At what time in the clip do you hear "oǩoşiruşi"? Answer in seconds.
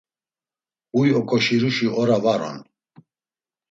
1.19-1.87